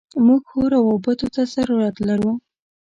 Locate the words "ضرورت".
1.53-1.95